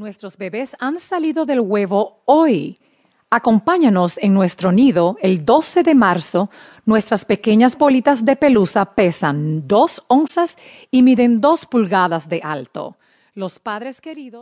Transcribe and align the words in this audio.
Nuestros 0.00 0.38
bebés 0.38 0.74
han 0.80 0.98
salido 0.98 1.44
del 1.44 1.60
huevo 1.60 2.22
hoy. 2.24 2.78
Acompáñanos 3.28 4.16
en 4.16 4.32
nuestro 4.32 4.72
nido 4.72 5.18
el 5.20 5.44
12 5.44 5.82
de 5.82 5.94
marzo. 5.94 6.48
Nuestras 6.86 7.26
pequeñas 7.26 7.76
bolitas 7.76 8.24
de 8.24 8.34
pelusa 8.34 8.94
pesan 8.94 9.68
dos 9.68 10.02
onzas 10.08 10.56
y 10.90 11.02
miden 11.02 11.42
dos 11.42 11.66
pulgadas 11.66 12.30
de 12.30 12.40
alto. 12.42 12.96
Los 13.34 13.58
padres 13.58 14.00
queridos. 14.00 14.38